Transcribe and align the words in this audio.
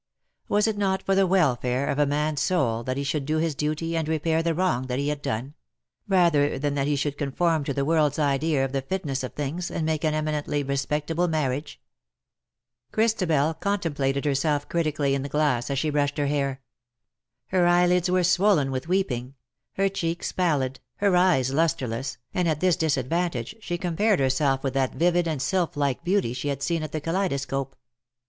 Was 0.49 0.65
it 0.65 0.79
not 0.79 1.03
for 1.03 1.13
the 1.13 1.27
welfare 1.27 1.85
of 1.87 1.99
a 1.99 2.07
man^s 2.07 2.39
soul 2.39 2.81
that 2.85 2.97
he 2.97 3.03
should 3.03 3.23
do 3.23 3.37
his 3.37 3.53
duty 3.53 3.95
and 3.95 4.07
repair 4.07 4.41
the 4.41 4.55
wrong 4.55 4.87
that 4.87 4.97
he 4.97 5.09
had 5.09 5.21
done; 5.21 5.53
rather 6.07 6.57
than 6.57 6.73
that 6.73 6.87
he 6.87 6.95
should 6.95 7.19
conform 7.19 7.63
to 7.65 7.71
the 7.71 7.85
world^s 7.85 8.17
idea 8.17 8.65
of 8.65 8.71
the 8.71 8.81
fitness 8.81 9.21
of 9.23 9.33
things 9.35 9.69
and 9.69 9.85
make 9.85 10.03
an 10.03 10.15
eminently 10.15 10.63
respectable 10.63 11.27
marriage? 11.27 11.79
Christabel 12.91 13.53
contemplated 13.53 14.25
herself 14.25 14.67
critically 14.67 15.13
in 15.13 15.21
the 15.21 15.29
glass 15.29 15.69
as 15.69 15.77
she 15.77 15.91
brushed 15.91 16.17
her 16.17 16.25
hair. 16.25 16.61
Her 17.49 17.67
eyelids 17.67 18.09
were 18.09 18.23
swollen 18.23 18.71
with 18.71 18.87
weeping— 18.87 19.35
her 19.77 19.87
cheeks 19.87 20.31
pallid, 20.31 20.79
her 20.95 21.15
eyes 21.15 21.53
lustreless, 21.53 22.17
and 22.33 22.47
at 22.49 22.59
this 22.59 22.75
disadvantage 22.75 23.55
she 23.61 23.77
compared 23.77 24.19
herself 24.19 24.63
with 24.63 24.73
that 24.73 24.95
vivid 24.95 25.27
and 25.27 25.39
sy]ph 25.43 25.75
like 25.77 26.03
beauty 26.03 26.33
she 26.33 26.47
had 26.47 26.63
seen 26.63 26.81
at 26.81 26.91
the 26.91 27.01
Kaleidoscope. 27.01 27.75